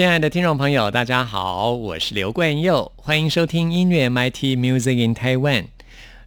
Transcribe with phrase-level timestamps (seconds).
[0.00, 5.66] 亲爱的听众朋友，大家好，我是刘冠佑，欢迎收听音乐 MIT Music in Taiwan。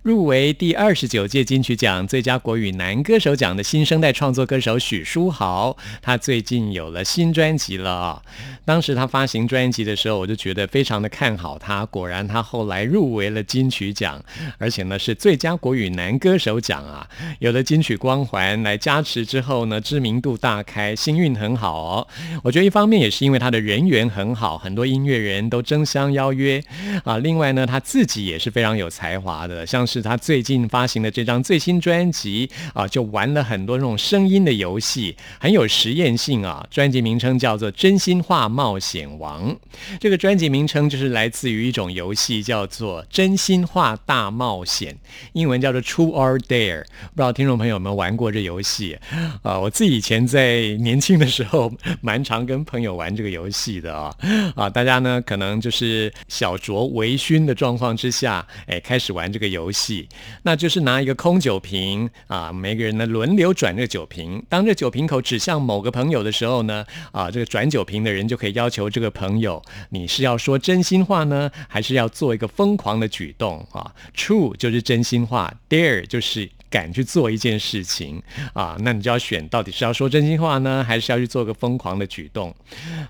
[0.03, 8.21] 入围第二十九届金曲奖最佳国语男歌手奖的新生代创作歌手许书豪，他最近有了新专辑了啊！
[8.65, 11.85] 当时他发行专辑的时候，我就觉得非常的看好他。
[11.85, 14.21] 果然，他后来入围了金曲奖，
[14.57, 17.07] 而且呢是最佳国语男歌手奖啊！
[17.39, 22.07] 有了金曲光环来加持之后呢，知名度大开，幸运很好哦。
[22.43, 26.61] 我觉得一方面也是因为他的人缘很好，很多音乐人都争相邀约
[27.05, 27.19] 啊。
[27.19, 29.87] 另外呢，他自己也是非常有才华的，像。
[29.93, 36.65] 是他最近发行的这张最新专辑啊，就玩了很多那种声音的游戏，很有实验性啊。
[36.71, 39.51] 专辑名称叫做《真心话冒险王》，
[39.99, 44.91] 这个专辑名称就是来自于一种游戏，叫做《真心话大冒险》，
[45.33, 46.81] 英文叫做 True or Dare。
[46.81, 48.97] 不知道听众朋友有没有玩过这游戏
[49.43, 49.59] 啊？
[49.59, 51.71] 我自己以前在年轻的时候，
[52.01, 54.15] 蛮常跟朋友玩这个游戏的啊。
[54.55, 59.82] 啊，大家呢可能就是小酌微醺的状况之下，哎，开始玩这个游戏。
[59.83, 60.07] 戏，
[60.43, 64.41] 那就是拿一个空酒瓶啊，每个人呢轮流转这个酒瓶。
[64.47, 78.21] 当这酒瓶口指向某个朋友的时候呢，啊，这个转酒瓶的人就可以要求这个朋友，你是要说真心话呢，还是要做一个疯狂的举动啊？True 就是真心话，Dare 就是敢去做一件事情
[78.53, 78.77] 啊。
[78.79, 82.55] 那你就要选到底是要说真心话呢，还是要去做个疯狂的举动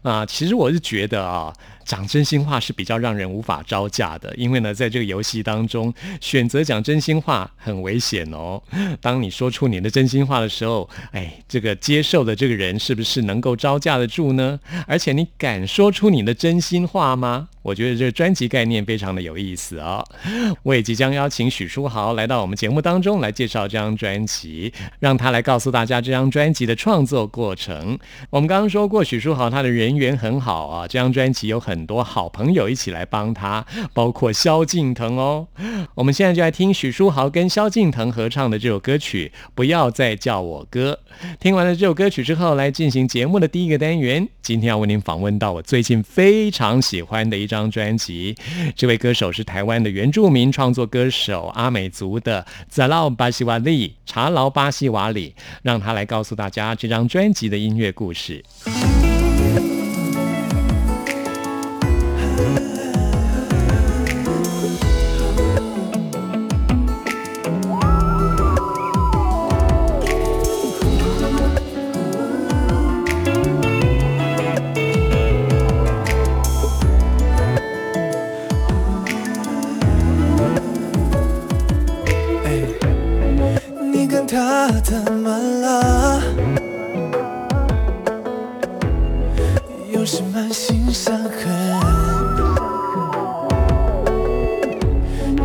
[0.01, 0.25] 啊？
[0.25, 1.53] 其实我是觉得啊。
[1.85, 8.61] 讲真心话是比较让人无法招架的，因为呢，在这个游戏当中，选择讲真心话很危险哦。
[9.01, 14.59] 当你说出你的真心话的时候，哎，这个接受的这个人是不是能够招架得住呢？
[14.88, 17.49] 而且你敢说出你的真心话吗？
[17.61, 20.03] 我觉得这个专辑概念非常的有意思啊！
[20.63, 27.97] 我也即将邀请许书豪来到我们节目当中来介绍这张专辑，让他来告诉大家这张专辑的创作过程。
[28.29, 35.47] 我们刚刚说过，许书豪他的人缘很好啊，这张专辑有很很多好朋友一起来帮他，包括萧敬腾哦。
[35.95, 40.94] 我们现在就来听许书豪跟萧敬腾合唱的这首歌曲《不要再叫我哥》。
[41.39, 44.28] 听完了这首歌曲之后，来进行节目的第一个单元。
[44.44, 48.35] 今天要为您访问到我最近非常喜欢的一张专辑，
[48.75, 55.33] 这位歌手是台湾的原住民创作歌手阿美族的扎劳巴西瓦利查劳巴西瓦里，
[55.63, 58.44] 让他来告诉大家这张专辑的音乐故事。
[84.93, 86.21] 怎么了？
[89.91, 91.41] 又是满心伤痕。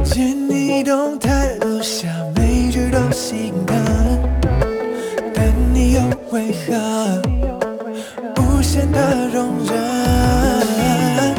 [0.05, 3.75] 见你动态录下每句都心疼，
[5.33, 6.01] 但你又
[6.31, 7.23] 为何
[8.37, 11.35] 无限的容忍？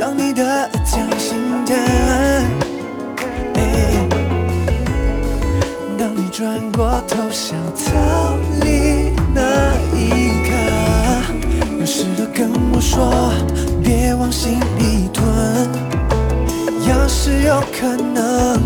[0.00, 2.27] 当你的将心疼。
[6.38, 10.52] 转过头想逃离那一刻，
[11.80, 13.32] 有事都跟我说，
[13.82, 15.26] 别往心里吞。
[16.86, 18.62] 要是有可能，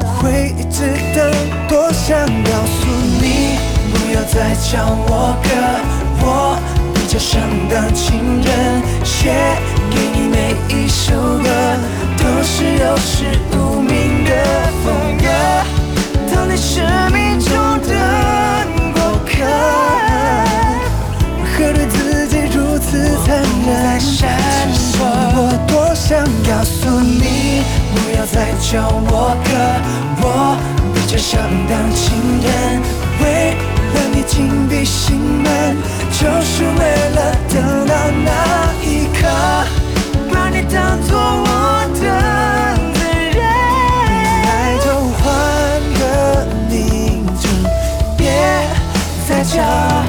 [0.00, 1.30] 我会一直等，
[1.68, 2.88] 多想告诉
[3.20, 3.58] 你，
[3.92, 5.48] 不要再叫我哥。
[6.24, 6.56] 我
[6.94, 7.38] 比较像
[7.68, 9.30] 感情人，写
[9.90, 11.50] 给你每一首歌，
[12.16, 13.26] 都是有史
[13.58, 14.30] 无名的
[14.82, 15.28] 风格。
[16.56, 17.50] 生命中
[17.82, 17.92] 的
[18.94, 18.96] 过
[19.26, 19.32] 客，
[21.44, 23.80] 何对自己如此残忍。
[24.98, 25.04] 我
[25.66, 27.62] 多想告诉你，
[27.94, 29.50] 不要再叫我哥，
[30.20, 30.24] 我
[30.94, 32.46] 比较想当情人。
[33.20, 33.24] 为
[33.94, 35.76] 了你紧闭心门，
[36.10, 36.80] 就是为
[37.14, 37.90] 了等到
[38.24, 38.28] 那
[38.84, 39.20] 一刻，
[40.32, 41.50] 把你当作我
[42.00, 42.31] 的。
[49.52, 50.06] 家，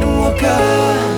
[0.00, 1.09] 我哥。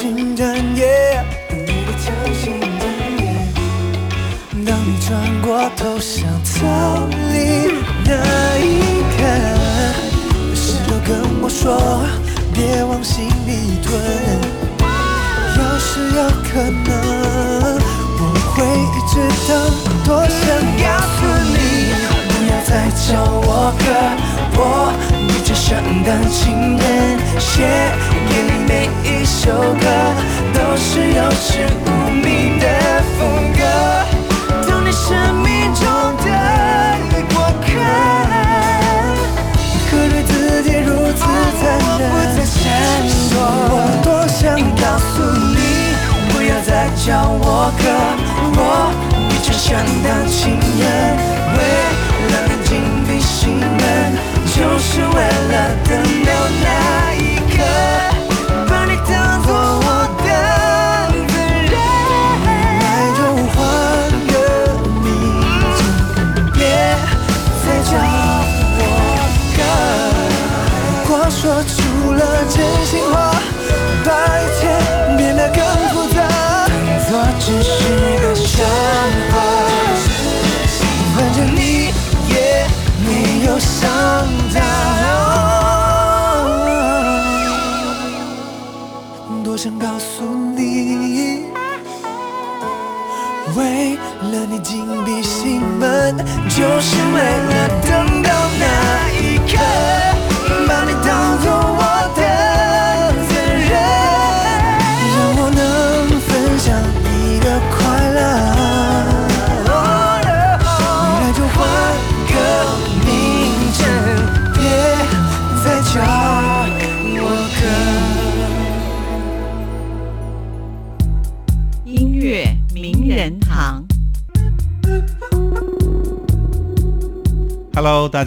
[0.00, 1.24] 心单夜，
[4.64, 5.10] 当你转
[5.42, 7.34] 过头想逃离
[8.04, 8.10] 那
[8.60, 8.62] 一
[9.16, 9.18] 刻，
[10.54, 11.10] 事都跟
[11.42, 11.66] 我说，
[12.54, 13.50] 别往心里
[13.82, 13.90] 吞。
[15.58, 16.88] 要是有可能，
[18.20, 18.22] 我
[18.54, 19.18] 会一直
[19.48, 19.50] 等，
[20.06, 20.38] 多想
[20.78, 20.86] 告
[21.16, 21.18] 诉
[21.50, 21.58] 你，
[22.28, 23.02] 不要再叫
[23.42, 23.50] 我
[23.80, 23.84] 哥，
[24.54, 24.62] 我
[25.58, 27.66] 想当情人写
[28.28, 29.84] 给你每一首歌，
[30.54, 32.64] 都是有恃无名的
[33.18, 33.60] 风格，
[34.68, 35.10] 当你生
[35.42, 35.84] 命中
[36.24, 36.26] 的
[37.34, 37.68] 过客。
[39.90, 41.20] 可对自己如此
[41.60, 41.60] 残
[41.98, 42.56] 忍，不再闪
[43.28, 43.34] 躲。
[43.68, 43.74] 我
[44.04, 44.40] 多想
[44.76, 45.12] 告诉
[45.54, 45.58] 你，
[46.30, 47.44] 不要再叫我
[47.76, 47.84] 哥，
[48.54, 48.60] 我
[49.28, 49.66] 一直想
[50.04, 50.38] 当情
[50.78, 50.86] 人，
[51.58, 51.58] 为
[52.30, 52.70] 了能紧
[53.06, 53.82] 闭心门，
[54.58, 55.90] 就是为了等
[56.24, 56.30] 到
[56.64, 56.66] 那
[57.14, 57.16] 一
[57.56, 57.56] 刻，
[58.68, 59.86] 把你当作我
[60.18, 60.28] 的
[61.28, 61.32] 责
[61.70, 61.74] 任。
[62.82, 62.82] 爱
[63.16, 63.18] 就
[63.54, 63.56] 换
[64.26, 64.34] 个
[65.04, 65.06] 名
[65.76, 65.78] 字，
[66.52, 66.58] 别
[67.62, 67.90] 再叫
[68.78, 68.80] 我
[69.56, 69.58] 哥。
[70.82, 71.76] 如果说出
[72.14, 72.20] 了
[72.50, 73.14] 真心话，
[74.04, 74.06] 把
[74.40, 74.60] 一切
[75.16, 75.56] 变得更
[75.92, 76.18] 复杂，
[76.66, 77.70] 当作只是
[78.22, 78.64] 个笑
[79.30, 79.34] 话。
[81.14, 81.92] 反正你
[82.28, 82.66] 也
[83.04, 83.08] 没
[83.46, 83.88] 有伤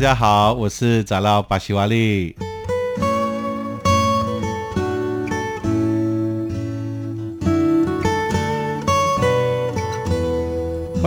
[0.01, 2.35] 大家好，我是长老巴西瓦利。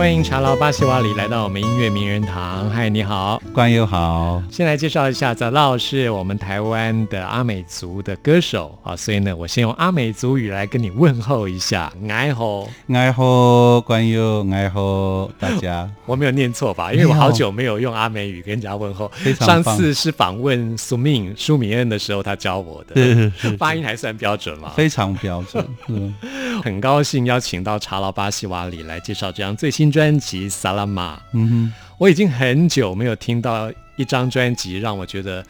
[0.05, 2.69] 欢迎茶劳巴西瓦里来到我们音乐名人堂。
[2.69, 3.41] 嗨，你好。
[3.51, 12.67] 关友好，先来介绍一下，早老是我们台湾的阿美族的歌手啊，所以呢，我先用阿美族语来跟你问候一下，爱好。
[12.89, 15.89] 爱好关友，爱好大家。
[16.05, 16.93] 我没有念错吧？
[16.93, 19.11] 因为我好久没有用阿美语跟人家问候。
[19.39, 21.33] 上次是访问苏敏
[21.75, 24.71] 恩的时候，他教我的，发音还算标准嘛。
[24.75, 25.65] 非常标准。
[25.87, 26.13] 嗯，
[26.63, 31.15] 很高兴邀请到茶劳巴西瓦里来介绍这张最新专辑《萨拉玛》。
[31.31, 35.41] 嗯哼，我已经很久没有听到一张专辑让我觉得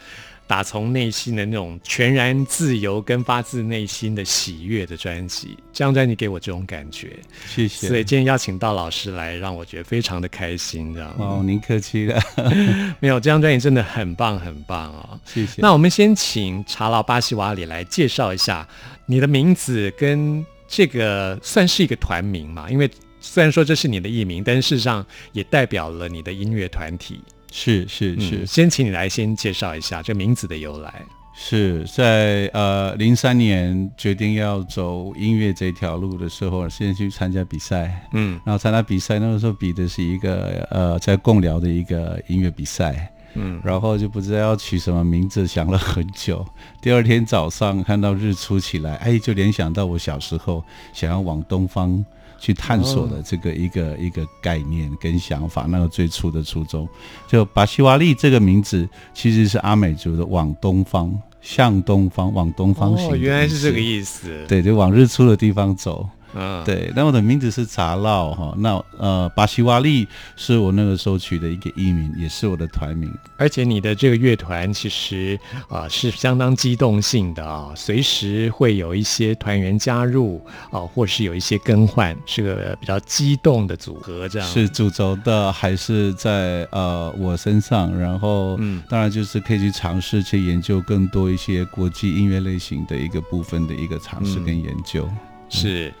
[0.46, 5.58] 打从内心的那种全然自由跟发自内心的喜悦的专辑。
[5.72, 7.18] 这张专辑给我这种感觉，
[7.48, 7.88] 谢谢。
[7.88, 10.94] 所以今天邀请到老师来，让我觉得非常的开心。
[10.94, 12.22] 这样，哦，您客气了，
[13.00, 15.18] 没有这张专辑真的很棒很棒哦。
[15.24, 15.60] 谢谢。
[15.60, 18.66] 那我们先请查老巴西瓦里来介绍一下
[19.06, 22.70] 你的名字跟这个算是一个团名嘛？
[22.70, 22.88] 因为
[23.26, 27.20] 虽然说这是你的艺名，但是事实上也代表了你的音乐团体。
[27.50, 31.02] 是是是、嗯，先请你来先介绍一下这名字的由来。
[31.38, 43.12] 是在呃零三年决定要走音乐这条路的时候，先去参加比赛，嗯然后参加比赛，那个时候比的是一个呃在共寮的一个音乐比赛。
[43.38, 46.42] 嗯，然后就不知道要取什么名字，想了很久。
[46.80, 50.64] 第二天早上看到日出起来，哎，就联想到我小时候
[50.94, 52.02] 想要往东方
[52.38, 56.88] 去探索的这个一个、一个概念跟想法，那个最初的初衷。
[57.26, 63.80] 就巴西瓦利这个名字其实是阿美族的往东方、向东方、往东方行、哦，原来是这个。
[63.80, 66.08] 意思。，对，就往日出的地方走。
[66.34, 70.06] 嗯，，对，那我的名字是杂烙哈，那呃巴西瓦利
[70.36, 73.12] 是我那个时候取的一个艺名，也是我的团名。
[73.36, 84.48] 而且你的这个乐团其实啊、呃是相当机动性的啊，随时会有一些团员加入啊、或是有一些更换，是个比较机动的组合这样。
[84.48, 87.96] 是主轴的还是在呃我身上？
[87.98, 95.08] 然后，嗯当然就是可以去尝试去研究更多一些国际音乐类型的一个部分的一个尝试跟研究。
[95.48, 95.92] 是，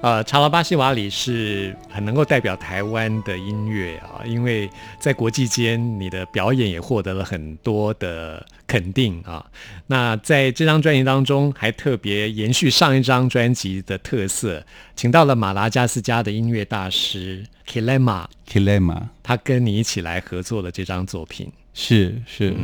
[0.00, 4.68] 呃，查拉巴西瓦里是很能够代表台湾的音乐啊，因为
[4.98, 9.44] 在国际间，你的表演也获得了很多的肯定啊。
[9.86, 14.64] 那在这张专辑当中，还特别延续上一张专辑的特色，
[14.96, 21.52] 请到了马拉加斯加的音乐大师 Kilema，Kilema 他跟你一起来合作了这张作品。
[21.74, 22.54] 是是，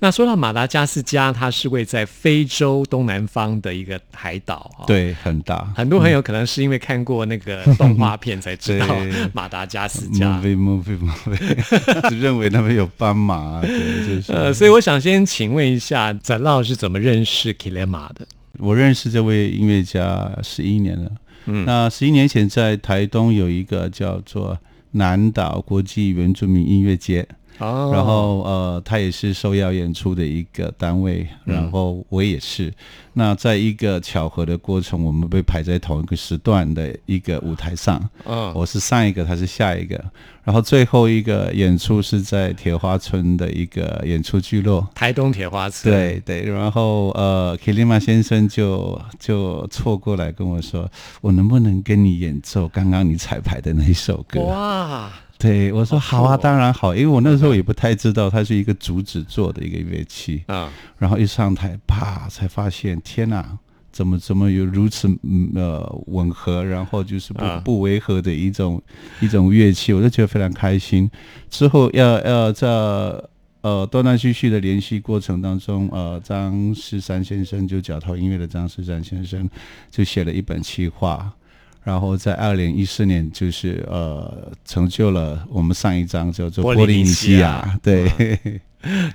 [0.00, 4.82] 那说到马达加斯加，它是位在非洲东南方的一个海岛啊。。
[4.84, 5.72] 对，很大。
[5.76, 10.40] 很多朋友可能是因为看过那个 动画片才知道对马达加斯加。
[10.40, 14.32] movie movie movie，只认为那边有斑马，对，就是。
[14.32, 18.26] 呃，所以我想先请问一下，展老是怎么认识 Kilema 的？
[18.58, 21.12] 我认识这位音乐家十一年了。
[21.46, 24.58] 嗯，那十一年前在台东有一个叫做
[24.90, 27.24] 南岛国际原住民音乐节，
[27.58, 32.72] 哦然后呃，他也是受邀演出的一个单位，然后我也是。
[33.12, 38.00] 那在一个巧合的过程，我们被排在同一个时段的一个舞台上。
[38.24, 40.02] 嗯我是上一个，他是下一个。
[40.44, 44.88] 然后最后一个演出是在铁花村的一个演出聚落。
[44.94, 45.92] 台东铁花村。
[45.92, 50.88] 对对，然后呃，Kilima 先生就就错过来跟我说，
[51.20, 54.40] 我能不能跟你演奏刚刚你彩排的那一首歌？
[54.42, 63.58] 哇，对我说好啊，当然好，因为我那时候也不太知道它是一个竹子做的一个乐器，啊，然后一上台，啪，才发现天哪！
[63.90, 67.60] 怎么怎么有如此嗯呃吻合，然后就是不啊。
[67.64, 68.80] 不违和的一种
[69.20, 71.10] 一种乐器，我就觉得非常开心。
[71.50, 72.68] 之后要要在
[73.62, 79.48] 呃断断续续的联系过程当中，呃张士山先生就脚头音乐的张士山先生
[79.90, 81.32] 就写了一本企划，
[81.88, 88.60] 然后在二零一四年就是呃成就了我们上一张叫做波波利尼西亚，对。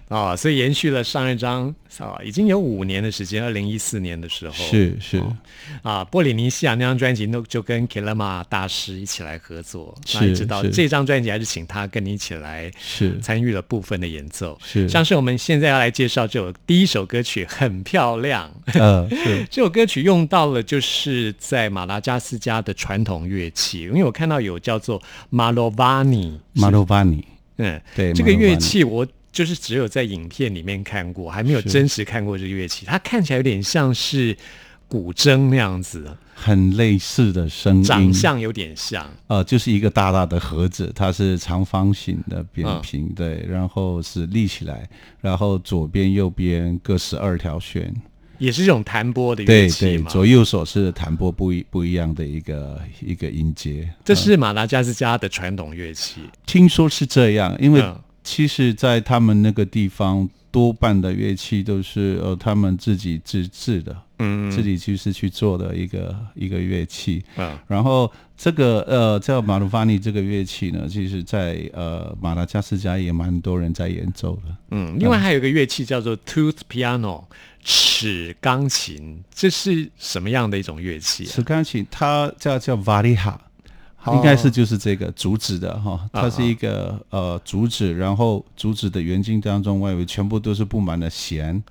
[0.10, 5.24] 哦， 所以延续了上一张啊，已经有五年的时间，二零一四年的时候是是。
[5.82, 13.20] 啊，波里尼西亚那张专辑那就跟 Kilama 大师一起来合作，那你知道这张专辑还是请他跟你一起来是。
[13.22, 14.90] 参与了部分的演奏，是。
[14.90, 18.52] 像是我们现在要来介绍这首第一首歌曲，很漂亮。
[18.74, 19.46] 呃是。
[19.50, 27.26] 这首歌曲用到了就是在马达加斯加的传统乐器，因为我看到有叫做马罗瓦尼，马罗巴尼，
[27.58, 32.86] 嗯，对这个乐 Malovani 器我就是只有在影片里面看过，还没有真实看过这个乐器。
[32.86, 34.38] 它看起来有点像是
[34.88, 39.10] 古筝那样子，很类似的声音，长相有点像。
[39.26, 44.88] 呃，就是一个大大的盒子，它是长方形的扁嗯平，对，然后是立起来，
[45.20, 47.92] 然后左边右边各十二条弦，
[48.38, 50.04] 也是这种弹拨的乐对对，器。
[50.04, 53.90] 左右手是弹拨不一不一样的一个一个音阶。
[54.06, 56.22] 这是马达加斯加的传统乐器。
[56.46, 67.24] 听说是这样，因为嗯其实，在他们那个地方，多半的乐器都是呃他们自己自制的，嗯自己就是去做的一个一个乐器。
[67.38, 74.56] 嗯然后这个呃叫马鲁法尼这个乐器呢，其实在呃马达加斯加也蛮多人在演奏的。
[74.72, 77.24] 嗯，另外还有一个乐器叫做 tooth piano
[77.64, 81.30] 齿钢琴，这是什么样的一种乐器、啊？
[81.30, 83.40] 齿钢琴它叫叫瓦里哈。
[84.06, 91.64] 哦应该是就是这个竹子的哈，啊它是一个呃竹子，然后竹子的圆茎当中外围全部都是布满了弦，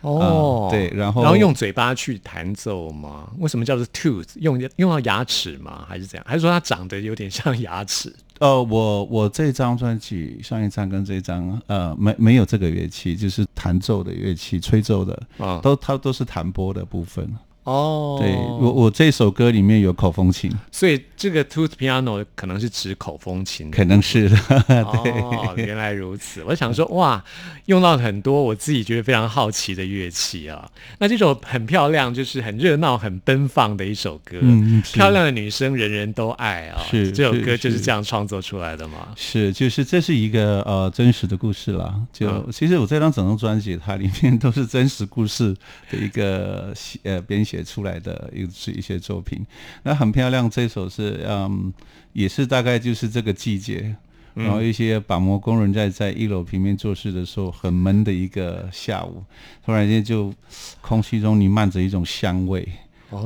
[0.00, 3.30] 哦、啊对然后然后用嘴巴去弹奏吗？
[3.38, 4.28] 为什么叫做 tooth？
[4.36, 5.84] 用用到牙齿吗？
[5.86, 6.24] 还是怎样？
[6.26, 8.14] 还是说它长得有点像牙齿？
[8.38, 17.28] 呃，我我这张专辑上一张跟这张呃没没有这个乐器，就是弹奏的乐器，吹奏的，啊、都它都是弹拨的部分。
[17.68, 24.36] 哦，对我我这首歌里面有口风琴，所以这个 tooth piano 可能是指口风琴可能是的，
[24.84, 26.42] 哦，原来如此。
[26.44, 27.22] 我想说，哇，
[27.66, 30.66] 用到很多我自己觉得非常好奇的乐器啊。
[30.98, 34.38] 那这首很漂亮，就是很热闹、很奔放的一首歌。
[34.40, 36.80] 嗯漂亮的女生人人都爱啊。
[36.90, 39.08] 是这首歌就是是这样创作出来的嘛。
[39.14, 41.94] 是就是这是一个呃真实的故事啦。
[42.12, 45.54] 就、嗯其实我这张整张专辑它里面都是真实故事
[45.90, 46.72] 的一个
[47.02, 49.44] 呃编写出来的一是一些作品。
[49.82, 51.72] 那很漂亮，这首是嗯
[52.12, 53.94] 也是大概就是这个季节。
[54.34, 59.24] 然后一些板模工人在在一楼平面做事的时候，很闷的一个下午，
[59.66, 60.32] 突然间就
[60.80, 62.64] 空气中弥漫着一种香味，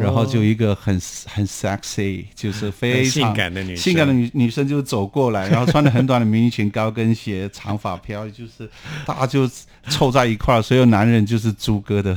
[0.00, 8.66] 然后就一个很很 sexy，就是非常性感的女性感的女女生就走过来，然后穿着很短的迷你裙、高跟鞋、长发飘，就是
[9.04, 9.46] 大家就
[9.88, 12.16] 凑在一块儿，所有男人就是猪哥的，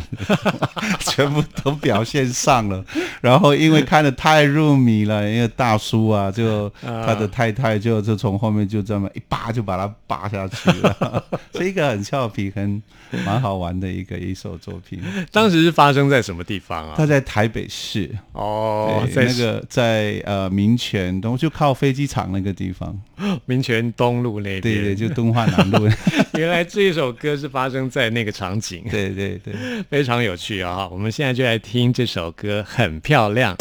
[1.00, 2.84] 全部都表现上了。
[3.22, 11.24] 然后因为看的太入迷了，因为大叔啊，就他的太太就就从后面就这么一扒就把他扒下去了，
[11.55, 12.81] 是一个很俏皮、很
[13.25, 15.01] 蛮好玩的一个一首作品。
[15.31, 16.93] 当时是发生在什么地方啊？
[16.98, 18.10] 他在台北市。
[18.34, 22.95] 哦，在那个在呃民权东，就靠飞机场那个地方。
[23.45, 24.62] 民权东路那边。
[24.62, 25.89] 对对，就敦化南路。
[26.34, 29.53] 原来这一首歌是发生在那个场景，对对对，
[29.89, 30.85] 非常有趣啊！
[30.91, 33.55] 我们现在就来听这首歌，很漂亮。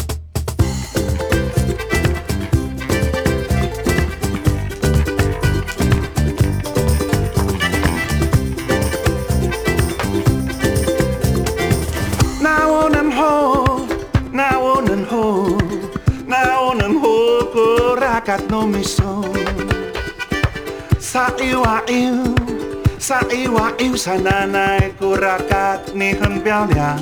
[23.14, 26.98] Sa iwa iu sa nanay ko rakat ni 很漂亮。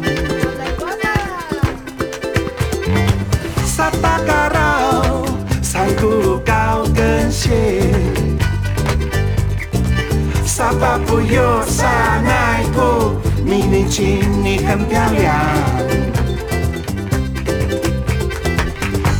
[3.65, 5.25] Sa takarao,
[5.65, 7.89] sang ku kau gensie.
[10.45, 15.33] Sa papuyo sa nai ko, 你年轻，你很漂亮。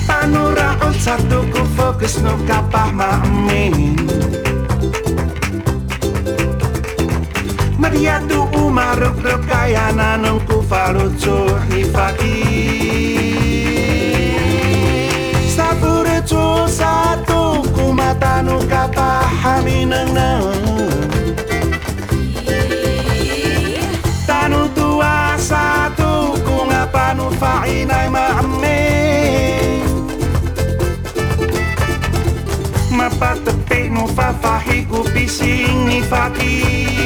[0.05, 3.97] Panuraon satu ku fokus no kapah maamin
[7.93, 9.27] اليد وما رب
[9.89, 13.33] أنا ننكفر تروحي فقير
[15.57, 18.73] سافرت mata كما تنوك
[19.43, 20.17] hami neng.
[24.27, 28.81] Tanu tua satu ku ngapanu fa'inai ma'amme
[32.97, 37.02] Mapa tepe nu fafahi ku pising ni fakir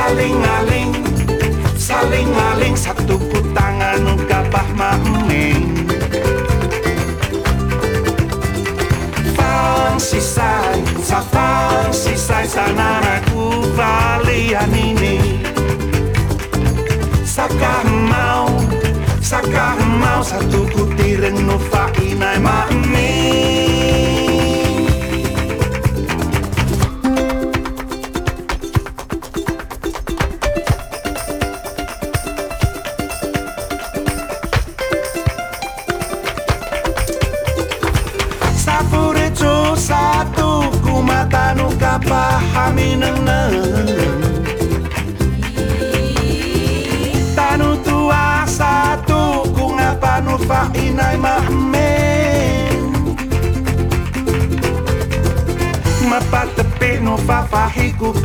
[0.00, 0.90] saling aling
[1.74, 5.86] saling aling satu ku tangan gabah maming
[9.34, 13.22] fang sisai sa fang sisai sanara
[13.74, 15.42] valian ini.
[17.26, 17.89] Sakah
[20.20, 23.39] Osatu ku tireng no fainai ma'amin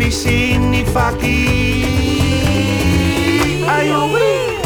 [0.06, 1.89] di sini fakir.
[3.65, 4.62] Ayo wih.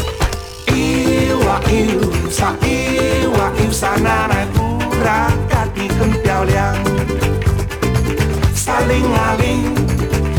[0.68, 6.76] Iwa iu sa iwa iu sa nanai pura kaki kempiau liang.
[8.52, 9.72] Saling aling,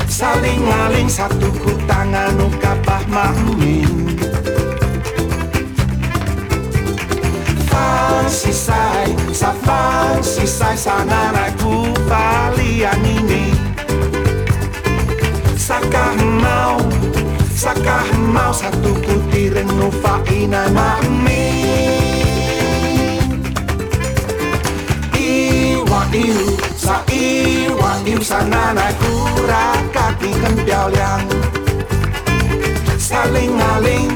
[0.05, 4.21] saling aling satu ku tangan ukapah mahmin.
[7.65, 13.50] Fang sisai, sa fang sisai sa nanai ku palian ini.
[17.61, 20.65] Sakah mau satu putih renova ina
[21.21, 21.45] mi
[25.13, 31.29] Iwa iu sa iwa iu sanana kurakati kental yang
[32.97, 34.09] Saling aling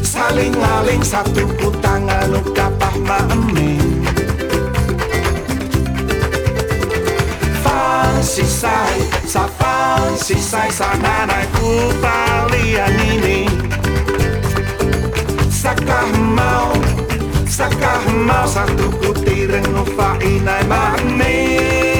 [0.00, 3.81] saling aling satu kutangan kapah mami.
[7.92, 8.96] fancy saj,
[9.28, 13.44] sa fancy saj, sa nanay kupalianini.
[15.52, 16.72] Sa kahmaw,
[17.44, 21.91] sa kahmaw, sa tukutireng upainay manin.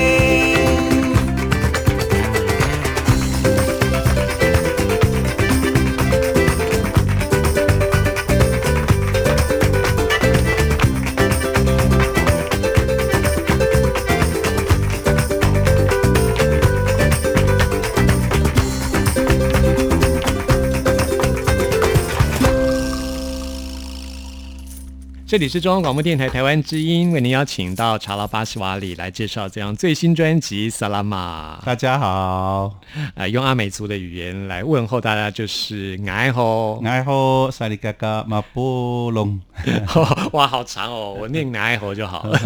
[25.32, 31.58] 这里是中央广播电台台湾之音，为您邀请到查拉巴西瓦里来介绍这张最新专辑《萨拉玛》。
[31.64, 32.78] 大家好，
[33.14, 36.82] 呃，用阿美族的语言来问候大家，就是爱吼。
[36.84, 39.40] 爱好萨利嘎嘎马波隆，
[40.32, 42.38] 哇，好长哦，我念爱吼就好了。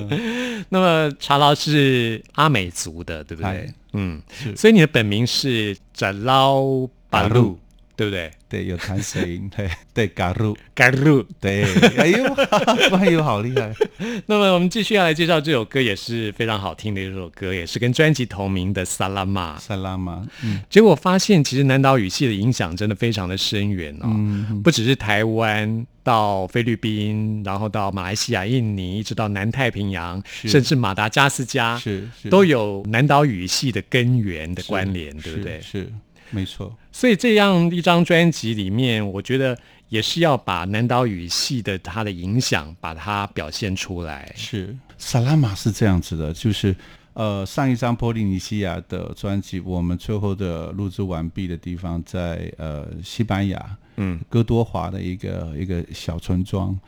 [0.68, 3.72] 那么查拉是阿美族的，对不对？
[3.94, 4.20] 嗯，
[4.54, 7.58] 所以你的本名是扎捞巴路。
[7.96, 8.30] 对不对？
[8.48, 11.24] 对，有弹舌音，对 对，嘎鲁，嘎鲁。
[11.40, 11.64] 对，
[11.96, 12.34] 哎呦，
[12.90, 13.72] 关友好厉害。
[14.26, 19.56] 那么我们继续要来介绍这首歌，也是非常好听的一首歌，也是跟专辑同名的《萨拉玛》。
[19.58, 24.14] 萨拉玛，嗯，结果发现，其实南岛语系的影响真的非常的深远哦，
[24.62, 35.60] 不只是台湾到菲律宾，然后到马来西亚、印尼，一直到南太平洋，甚至马达加斯加，是是都有南岛语系的根源的关联，对不对？
[35.60, 35.90] 是，
[36.30, 36.76] 没错。
[36.92, 39.56] 所以这样一张专辑里面，我觉得
[39.88, 44.32] 也是要把南岛语系的它的影响，把它表现出来。
[44.36, 46.74] 是，萨拉玛是这样子的，就是
[47.12, 56.78] 呃，上一张波利尼西亚的专辑，我们最后的录制完毕的地方在呃西班牙，嗯，哥多华的一个一个小村庄。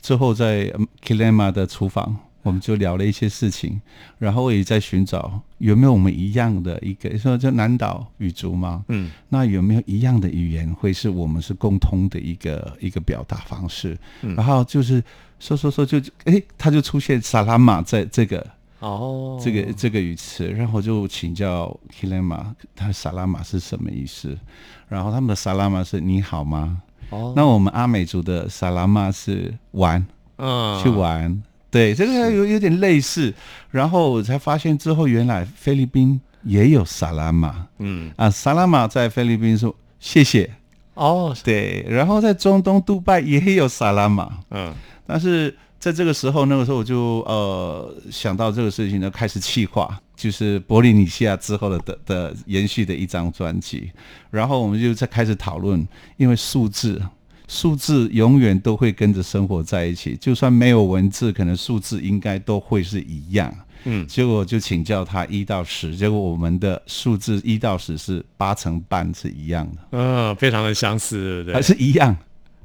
[0.00, 0.72] 之后在
[1.04, 3.80] Kilema 的厨房，我们就聊了一些事情，
[4.18, 13.98] 然后我也在寻找有没有我们一样的一个说叫南岛语族嘛，嗯，那有没有一样的语言会是我们是共通的一个一个表达方式？
[14.36, 15.02] 然后就是
[15.40, 18.46] 说说说就哎，他就出现萨拉玛在这个
[18.78, 22.44] 哦，这个这个语词，然后就请教 Kilema，
[22.76, 24.38] 他萨拉玛是什么意思？
[24.88, 26.80] 然后他们的萨拉玛是你好吗？
[27.10, 30.06] 哦，那我们阿美族的萨拉玛是玩，
[30.36, 31.42] 嗯去玩，
[31.76, 33.34] 对，这个有有点类似。
[33.70, 40.50] 然后我才发现之后，原来菲律宾也有萨拉玛嗯，啊，萨拉玛在菲律宾说谢谢，
[40.94, 41.84] 哦，对。
[41.86, 44.72] 然后在中东杜拜也有萨拉玛，嗯
[45.06, 53.90] 但是在这个时候，那个时候我就呃想到这个事情呢，开始企划，就是波利尼西亚之后的的的延续的一张专辑，
[54.30, 55.86] 然后我们就在开始讨论，
[56.16, 57.02] 因为数字。
[57.48, 63.54] 数字永远都会跟着生活在一起，就算没有文字，可能数字应该都会是一样。
[63.84, 71.62] 嗯结果就请教他一到十，结果我们的数字一到十是八成半是一样的，嗯，非常的相似，对不还？
[71.62, 72.16] 是一样。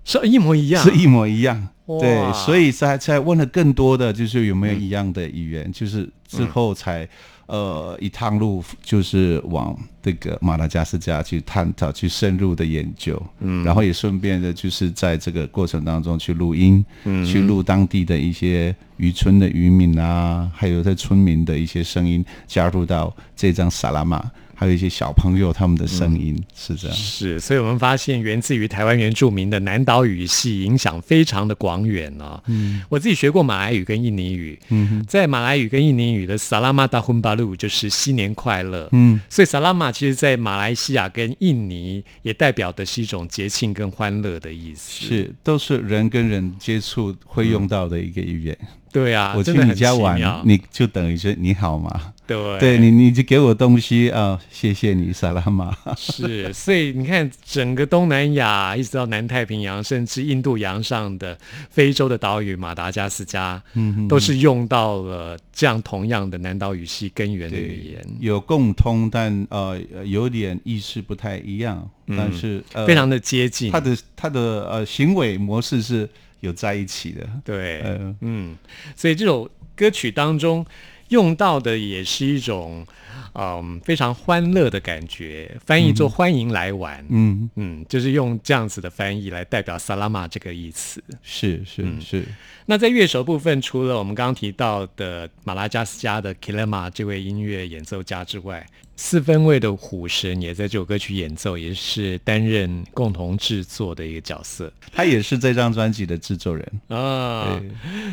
[0.04, 1.68] 是一模一样，是一模一样。
[1.86, 7.08] 哇对，所以才才问了更多的，就是有没有一样的语言，就是之后才、
[7.52, 24.32] 呃一趟路就是往这个马达加斯加去探讨、去深入的研究，嗯，然后也顺便的就是在这个过程当中去录音，嗯，去录当地的一些渔村的渔民啊，还有在村民的一些声音加入到这张萨拉玛。
[24.62, 32.40] 还有一些小朋友他们的声音、是这样，是，所以我们发现源自于台湾原住民的南岛语系影响非常的广远哦。
[32.46, 48.56] 嗯，我自己学过马来语跟印尼语，嗯在马来语跟印尼语的萨拉玛达混巴路就是新年快乐，嗯，所以萨拉玛其实在马来西亚跟印尼也代表的是一种节庆跟欢乐的意思。，是都是人跟人接触会用到的一个语言。
[48.94, 55.76] 对啊，我去你家玩，你就等于说你好嘛，对对你你就给我东西啊、谢谢你，萨拉玛。
[55.98, 61.38] 是，所以你看，整个东南亚一直到南太平洋，甚至印度洋上的
[61.70, 73.72] 非洲的岛屿马达加斯加，嗯都是用到了这样同样的南岛语系根源的语言，有共通，但呃有点意识不太一样，但是非常的接近。
[73.72, 77.28] 他的他的呃行为模式是有在一起的。
[77.44, 78.56] 对，呃嗯，
[78.96, 80.66] 所以这首歌曲当中
[81.12, 82.86] 用到的也是一种
[83.34, 87.06] 嗯非常欢乐的感觉，翻译做欢迎来玩。
[87.10, 91.02] 嗯，嗯，就是用这样子的翻译来代表萨拉玛这个意思。
[91.22, 92.26] 是是嗯是，
[92.66, 106.82] 那在乐手部分，除了我们刚刚提到的马拉加斯加的 Kilema 这位音乐演奏家之外，四分位的虎神也在这首歌曲演奏，也是担任共同制作的一个角色他也是这张专辑的制作人。
[106.88, 107.60] 啊。
[107.60, 107.70] 对，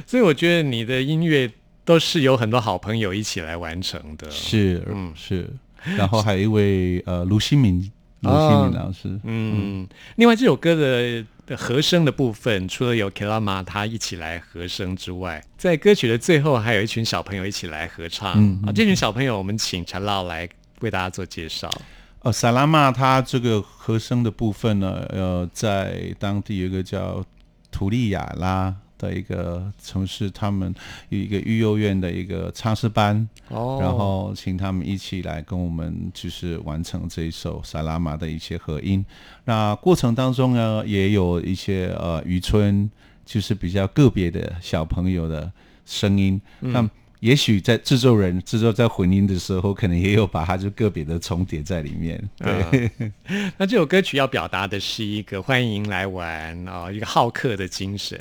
[0.07, 1.51] 所以我觉得你的音乐
[1.89, 4.31] 都是有很多好朋友一起来完成的。
[4.31, 5.11] 是嗯。
[5.17, 5.49] 是，
[5.97, 7.77] 然后还有一位呃卢新明
[8.21, 18.35] 卢新明老师，嗯，另外这首歌的的和声的部分，除了有 Kilama 他一起来和声之外，在歌曲的最后还有一群小朋友一起来合唱。
[18.37, 20.47] 嗯啊，这群小朋友我们请陈老来
[20.81, 21.71] 为大家做介绍。
[22.21, 27.25] 呃，萨拉玛他这个和声的部分呢，呃，在当地有一个叫
[27.71, 30.75] 图利亚拉的一个城市，他们
[31.09, 39.05] 有一个育幼院的一个唱诗班，哦然后请他们一起来跟我们就是完成这一首萨拉玛的一些合音。
[39.45, 42.91] 那过程当中呢，也有一些呃渔村，
[43.25, 45.51] 就是比较个别的小朋友的
[45.87, 46.89] 声音，那。
[47.21, 52.31] 也许在制作人制作在混音的时候，可能也有把它就个别的重叠在里面。
[52.37, 52.89] 对，
[53.57, 58.17] 那这首歌曲要表达的是一个欢迎来玩啊、一个好客的精神。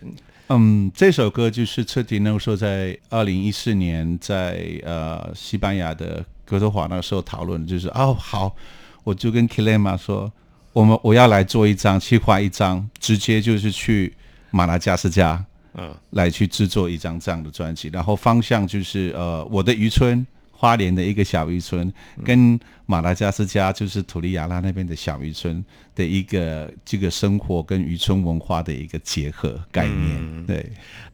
[0.49, 8.55] 嗯，这首歌就是彻底那个时候在二零一四年在呃西班牙的格德华那时候讨论，就是哦好，
[9.03, 10.31] 我就跟 Kilema 说，
[10.71, 14.15] 我们我要来做一张，去画一张，直接就是去
[14.51, 20.25] 马达加斯加，嗯，来去制作一张这样的专辑，然后方向就是呃我的渔村。
[20.59, 21.93] 花莲的一个小渔村，
[22.25, 30.45] 跟马达加斯加就是土利亚拉那边的小渔村的一个这个生活跟渔村文化的一个结合概念。
[30.47, 30.65] 对，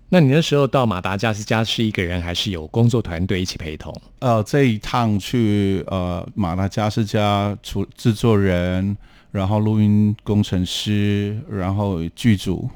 [0.08, 3.94] 那你那时候到马达加斯加是一个人，还是有工作团队一起陪同？
[4.20, 8.96] 呃，这一趟去呃马达加斯加，除制作人，
[9.30, 12.70] 然后录音工程师，然后剧组。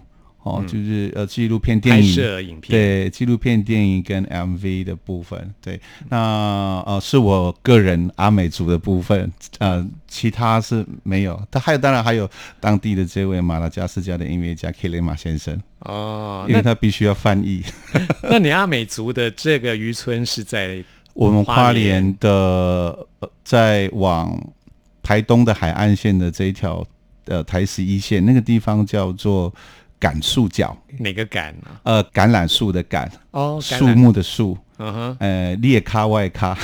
[0.47, 5.79] 哦，就是呃，纪录片电影、拍摄影片，对，纪录片电影跟 MV 的部分，对，
[6.09, 6.17] 那
[6.85, 11.41] 呃是我个人阿美族的部分，呃，其他是没有。
[11.51, 12.29] 他还有，当然还有
[12.59, 17.63] 当地的这位马拉加斯加的音乐家 K 雷马先生哦，因为他必须要翻译。
[18.23, 20.83] 那你阿美族的这个渔村是在
[21.13, 22.97] 我们花莲的，
[23.43, 24.39] 在往
[25.03, 26.85] 台东的海岸线的这一条
[27.25, 29.53] 呃台十一线那个地方叫做。
[29.99, 30.75] 橄树角。
[30.99, 31.67] 哪个橄呢？
[31.83, 36.57] 呃，橄榄树的橄哦，树木的树，嗯哼，呃，裂咖外咖，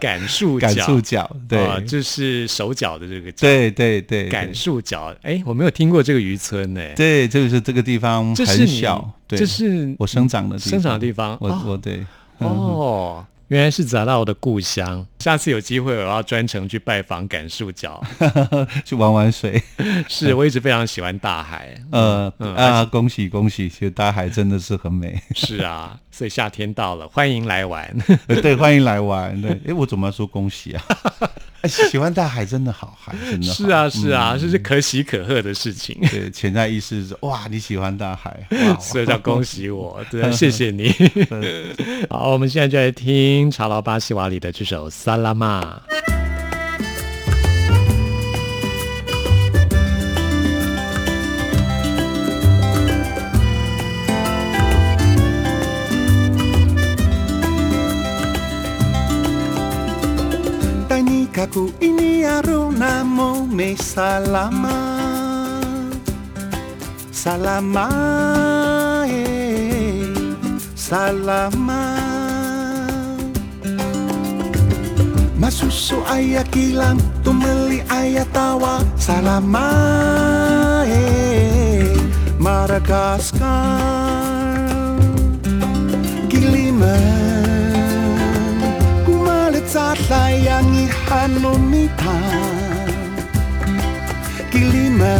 [0.00, 12.04] 橄树橄树角，对，就是手脚的这个，对对对，橄树角，哎，我没有听过这个渔村呢，对，就是这个地方很小，这是我生长的地生长的地方，我我对，
[12.38, 13.24] 哦。
[13.48, 18.02] 原来是砸到我的故乡，下次有机会我要专程去拜访感树角，
[18.84, 19.62] 去玩玩水。
[20.08, 25.16] 是我一直非常喜欢大海， 呃啊，恭喜恭喜，其实大海真的是很美。
[25.36, 27.96] 是啊，所以夏天到了，欢迎来玩。
[28.26, 29.40] 对，欢迎来玩。
[29.40, 30.82] 对，哎，我怎么说恭喜啊？
[31.68, 35.96] 喜欢大海真的好，海真的是啊是啊，这是可喜可贺的事情。
[36.10, 38.46] 对，潜在意识是哇，你喜欢大海，
[38.80, 40.92] 所以叫恭喜我， 对，谢谢你。
[42.10, 45.80] 好，我们现在就来听查劳巴西瓦里的这首《萨拉玛》。
[61.36, 64.72] Kaku ini arunamu me salama
[67.12, 67.92] Salama
[69.04, 70.16] eh,
[70.72, 71.92] Salama
[75.36, 78.80] Masusu ayah kilang Tumeli ayah tawa.
[78.96, 79.68] Salama
[80.88, 81.84] eh,
[82.40, 83.60] Kiliman
[86.32, 86.96] Giliman
[89.04, 92.94] Kumalit sa layangi hanonitany
[94.52, 95.16] kilima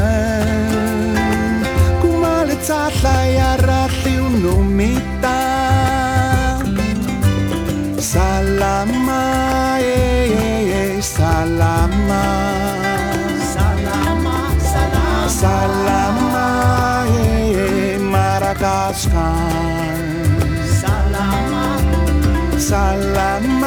[2.01, 5.39] ko maletsathlay arahlio nomita
[8.13, 9.23] salama
[9.81, 12.25] eee salama.
[13.55, 14.37] Salama
[15.41, 16.47] salama
[17.21, 20.01] ee madagaskar
[20.81, 21.65] salama.
[22.69, 23.66] Salama.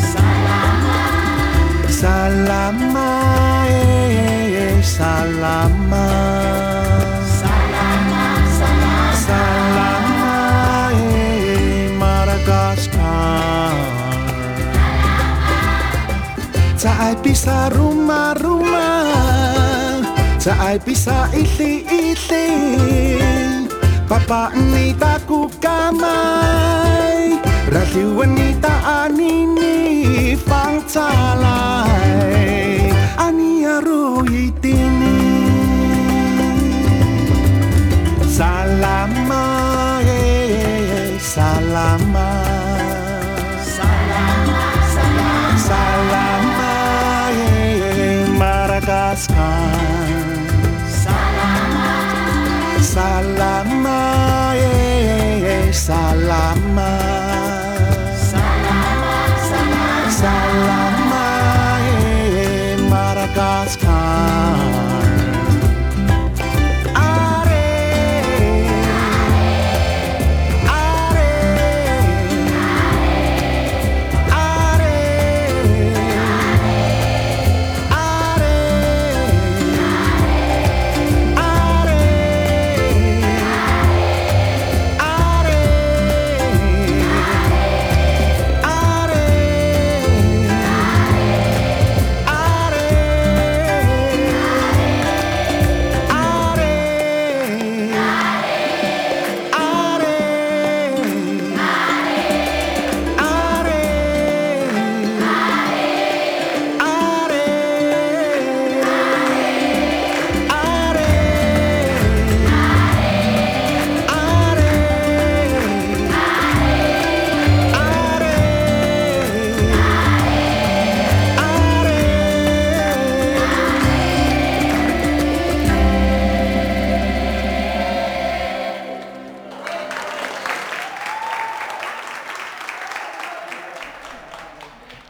[0.00, 1.04] Salama
[1.92, 3.10] Salama
[3.68, 6.08] eh, eh, Salama
[7.28, 8.24] Salama
[8.56, 10.36] Salama Salama
[10.96, 11.92] eh,
[17.20, 19.12] bisa rumah-rumah
[20.40, 22.48] Saat bisa isi-isi
[24.08, 25.52] Papa ni taku
[27.74, 29.84] รักที่วันนี้ตาอานีนี่
[30.48, 31.08] ฟังจา
[31.44, 31.62] ลา
[32.00, 32.32] ย
[33.20, 35.18] อันนี้รู้ยีตินี่
[38.38, 39.44] salama.
[41.38, 42.30] Salama
[43.76, 44.60] salama
[45.68, 46.72] salama
[48.40, 49.70] Madagascar
[50.86, 51.90] salama
[52.80, 54.00] salama
[55.72, 56.67] salama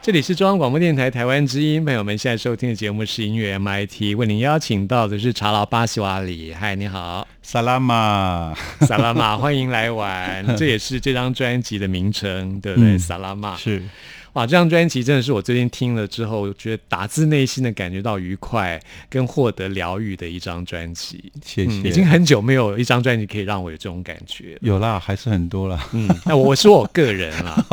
[0.09, 6.51] 这里是中央广播电台台湾之音，朋友们现在收听的节目是音乐 MIT，为您邀请到的是查劳巴西瓦里。
[6.51, 10.57] 嗨，你好，萨拉玛，萨拉玛，欢迎来玩。
[10.57, 12.95] 这也是这张专辑的名称，对不对？
[12.95, 13.83] 嗯萨拉玛是
[14.39, 21.29] 哇，这张专辑真的是我最近听了之后，觉得打自内心的感觉到愉快跟获得疗愈的一张专辑。
[21.43, 24.57] 谢谢、嗯，已经很久没有一张专辑可以让我有这种感觉。
[24.61, 25.85] 有啦，还是很多啦。
[25.91, 27.65] 嗯，那我说我个人啦，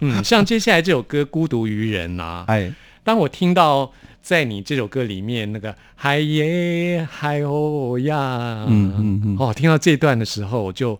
[0.00, 2.70] 嗯，像接下来这首歌《孤独于人》呐，哎，
[3.02, 10.98] 当我听到在你这首歌里面那个嗨耶嗨哦呀，嗯嗯嗯哦，听到这段的时候，我就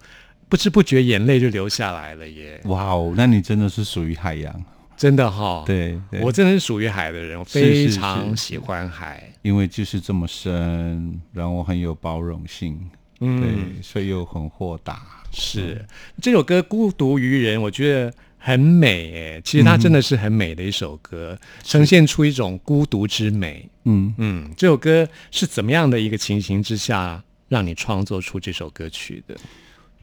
[0.48, 4.64] 不知不觉眼泪就流下来了耶，哇哦，那你真的是属于海洋，
[5.00, 12.78] 真的哈、，对对，我真的是属于海的人，我非常喜欢海，因为就是这么深，让我很有包容性，
[13.20, 15.00] 嗯，对，所以又很豁达，
[15.32, 15.82] 是。
[16.20, 19.42] 这首歌《孤独于人》，我觉得很美诶。
[19.42, 23.66] 其实它真的是很美的一首歌，呈现出一种孤独之美。
[23.84, 29.34] 嗯，嗯，这首歌是怎么样的一个情形之下让你创作出这首歌曲的？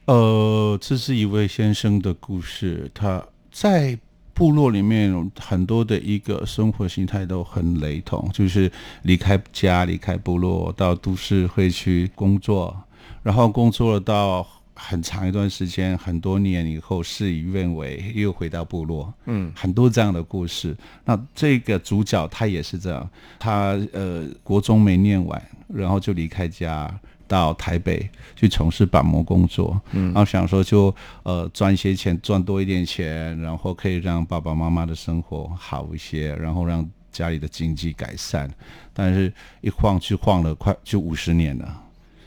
[0.06, 3.96] 呃，这是一位先生的故事，他在
[4.38, 8.72] 部落里面很多的一个生活形态都很雷同，就是
[9.02, 12.78] 离开家、离开部落，到都市会去工作，
[13.24, 19.12] 然后工作了到很长一段时间，很多年以后事与愿违，又回到部落。
[19.26, 20.78] 嗯，很多这样的故事。
[21.04, 26.88] 那这个主角他也是这样，他呃国中没念完，然后就离开家。
[27.28, 38.50] 到台北去从事板模工作，嗯，然后想说就呃赚一些钱，赚多一点钱，然后可以让爸爸妈妈的生活好一些，然后让家里的经济改善。
[38.94, 41.84] 但是一晃就晃了快就五十年了，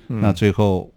[0.07, 0.91] 那最后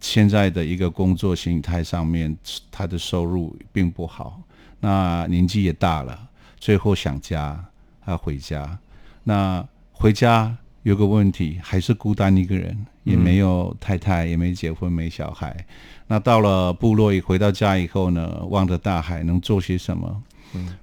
[0.00, 2.36] 现在的一个工作形态上面，
[2.70, 4.40] 他的收入并不好，
[4.80, 7.64] 那年纪也大了，最后想家，
[8.04, 8.78] 他回家，
[9.22, 15.64] 那回家有个问题，还是孤单一个人，也没有太太，也没结婚，没小孩。
[16.06, 20.22] 那到了部落，一回到家以后呢，望着大海，能做些什么？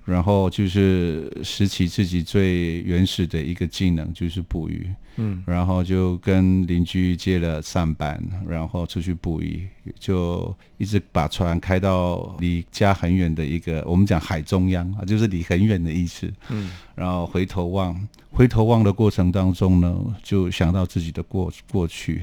[0.06, 4.90] 然后就是拾起自己最原始的一个技能，就是捕鱼。
[5.22, 9.68] 嗯，然后就跟邻居借了扇板，然后出去捕鱼，
[10.00, 16.32] 就一直把船开到离家很远的一个，我们讲海中央啊，就是离很远的意思。
[16.48, 18.00] 嗯，然后回头望，
[18.32, 22.22] 回头望的过程当中呢，就想到自己的过过去，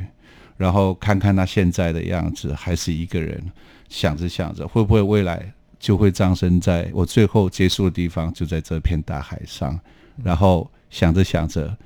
[0.56, 3.44] 然后看看他现在的样子，还是一个人，
[3.90, 9.78] 想着想着，会不会未来就会葬身在我最后结束的地方，就在这片大海上。
[10.24, 11.76] 然后想着想着，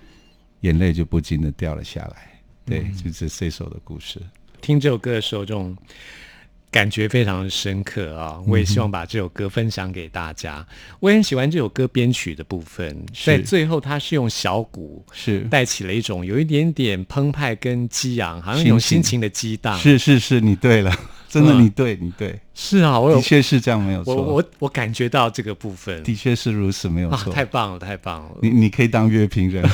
[0.60, 2.40] 眼泪就不禁的掉了下来。
[2.64, 4.20] 对，就是这首的故事。
[4.60, 5.76] 听这首歌的时候，这种
[6.70, 8.40] 感觉非常的深刻啊！
[8.46, 10.64] 我也希望把这首歌分享给大家。
[11.00, 19.76] 我也很喜欢这首歌编曲的部分，在最后它是用小鼓是带起了一种有一点点澎湃跟激昂，好像一种心心情情的激荡。
[19.76, 20.94] 是是是，你对了，
[21.28, 24.16] 真的嗯你对，你对，是啊，我有的确是这样，没有我错。
[24.16, 27.32] 我我感觉到这个部分的确是如此，没有啊，错。
[27.32, 28.30] 太棒了，太棒了！
[28.42, 29.64] 你你可以当乐评人，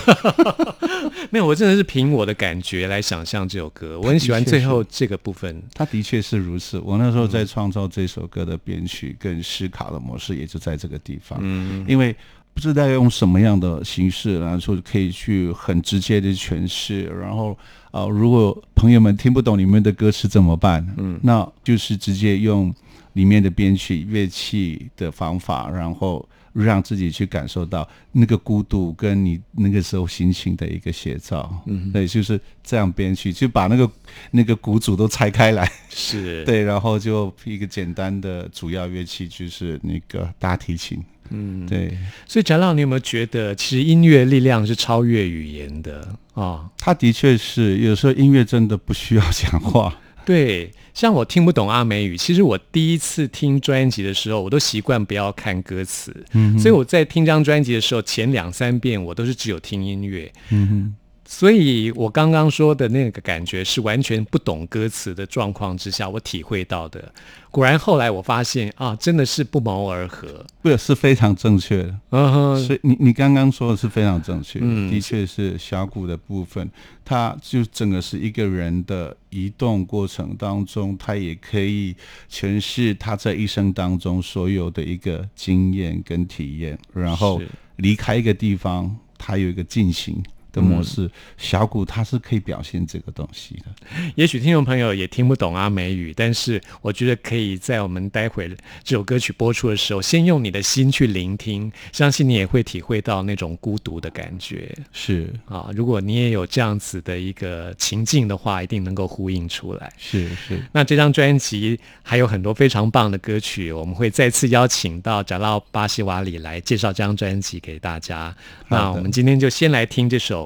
[1.31, 5.63] 没有，我真的是凭我的感觉来想象这首歌，我很喜欢最后这个部分。
[5.75, 6.79] 他的确是如此。
[6.79, 11.39] 我那时候在创造这首歌的编曲跟思考的模式，也就在这个地方。
[11.43, 12.15] 嗯，因为
[12.55, 17.05] 不知道用什么样的形式来说，可以去很直接的诠释。
[17.05, 17.59] 然后，
[17.97, 20.87] 呃，如果朋友们听不懂里面的歌词怎么办？
[20.99, 22.75] 嗯，那就是直接用
[23.15, 31.59] 里面的编曲、乐器的方法，然后让自己去感受到那个孤独跟你那个时候心情的一个写照。
[31.65, 33.91] 嗯，对，就是这样编曲，就把那个
[34.31, 41.03] 那个鼓组都拆开来，是， 对，然后就一个简单的主要乐器就是那个大提琴。
[41.31, 41.97] 嗯，对，
[42.27, 46.69] 所以展浪，你有没有觉得，其实音乐力量是超越语言的啊？
[46.79, 49.95] 他的确是，有时候音乐真的不需要讲话。
[50.27, 60.95] 对，像我听不懂阿美语，其实我第一次听专辑的时候，我都习惯不要看歌词，嗯，所以我在听这张专辑的时候，前两三遍我都是只有听音乐，嗯哼。
[61.27, 67.13] 所以我刚刚说的那个感觉是完全不懂歌词的状况之下，我体会到的。
[67.51, 71.99] 果然后来我发现啊，真的是不谋而合，不是非常正确的。
[72.11, 74.91] 嗯哼，所以你你刚刚说的是非常正确，嗯。
[74.91, 76.71] 的确是峡谷的部分，
[77.05, 81.97] 它就整个是一个人的移动过程当中，他也可以
[82.31, 87.49] 诠释他在一生当中所有的一个经验跟体验，然后是。
[87.77, 90.23] 离开一个地方，他有一个进行
[90.57, 93.67] 的模式，小鼓它是可以表现这个东西的。
[94.17, 98.49] 也许听众朋友也听不懂阿美语，但是我觉得可以在我们待会
[98.83, 105.69] 这首歌曲播出的时候，先用你的心去聆听，相信你也会体会到那种孤独的感觉是啊。
[105.75, 109.93] 如果你也有这样子的一个情境的话，一定能够呼应出来。
[109.99, 118.35] 是是，那这张专辑还有很多非常棒的歌曲，我们会再次邀请到贾拉巴西瓦里来介绍这张专辑给大家。
[118.69, 120.46] 那我们今天就先来听这首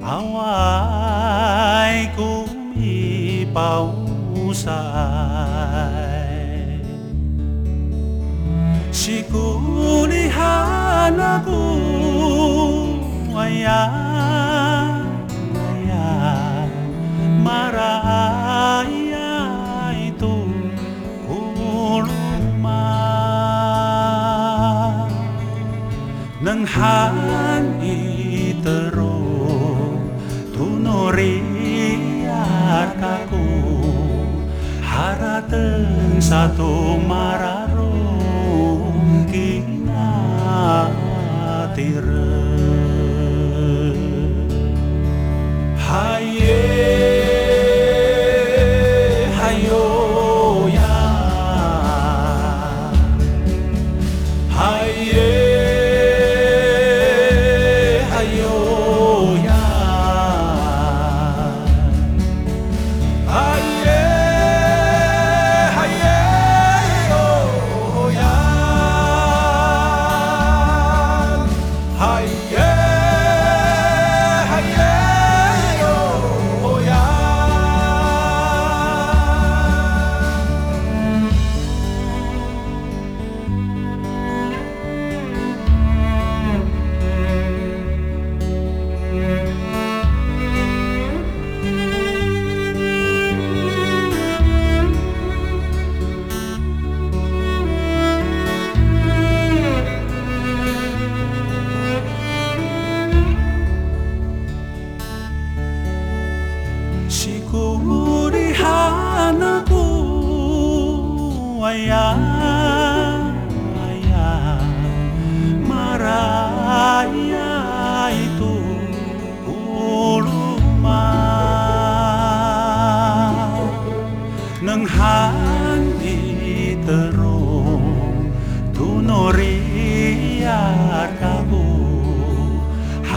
[0.00, 3.52] Away kumipausay
[8.88, 10.40] Sikulihan
[11.20, 11.64] ako
[13.36, 15.04] Ayan,
[15.52, 16.72] ayan
[17.44, 18.72] Maraya
[19.92, 20.48] itu
[21.28, 22.88] kuluma
[26.40, 27.59] Nang han
[33.00, 33.80] mataku
[36.20, 40.20] satu mararong kinatire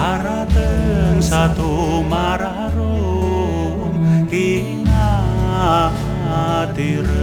[0.04, 3.88] Arateng satu mararum
[4.28, 5.08] kina
[6.76, 7.23] tiru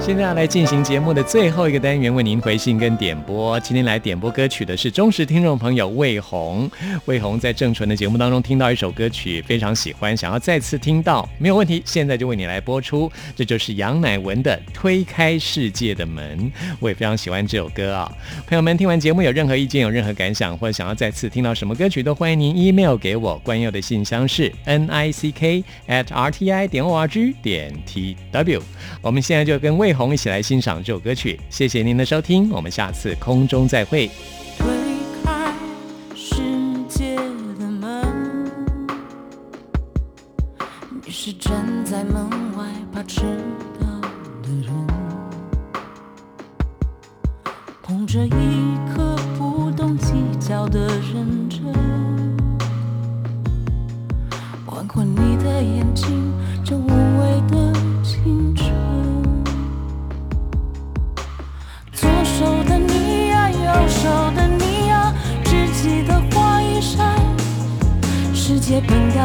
[0.00, 3.60] 现在要来进行节目的最后一个单元，为您回信跟点播。
[3.60, 6.68] 今天来点播歌曲的是忠实听众朋友魏红。
[7.04, 13.12] 魏红在郑纯的节目当中听到一首歌曲，非常喜欢，想要再次听到，没有问题，现在就为你来播出。
[13.36, 18.10] 这就是杨乃文的《推开世界的门》，我也非常喜欢这首歌啊。
[18.46, 23.38] 朋友们，听完节目有任何意见、有任何感想，或者想要再次听到什么歌曲，都欢迎您 email 给我。
[23.44, 28.62] 关佑的信箱是 n i c k at r t i 点 o r g 点 t w。
[29.02, 31.38] 我们现在就跟魏红一起来欣赏这首歌曲。
[31.50, 34.10] 谢谢您的收听，我们下次空中再会。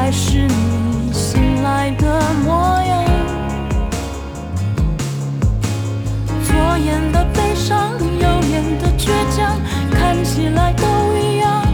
[0.05, 3.03] 还是你醒来的模样。
[6.43, 9.59] 左眼的悲伤，右眼的倔强，
[9.91, 10.85] 看起来都
[11.17, 11.65] 一样。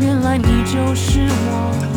[0.00, 1.93] 原来你就是我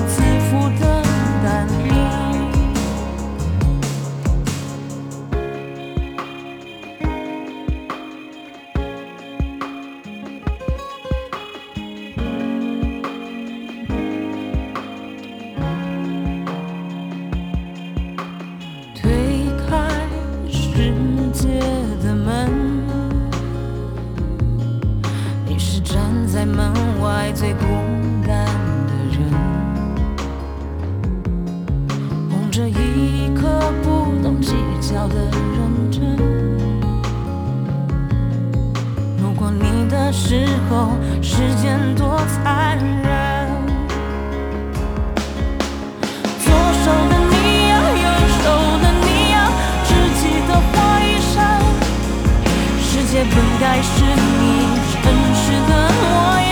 [22.28, 22.52] 门，
[25.48, 25.98] 你是站
[26.28, 27.64] 在门外最孤
[28.28, 28.46] 单
[28.86, 29.32] 的人，
[32.30, 36.18] 捧着一颗不懂计较的认真。
[39.22, 40.90] 路过你的时候，
[41.22, 43.07] 时间多残忍。
[53.08, 54.68] 世界本该是你
[55.02, 56.47] 真实的模样。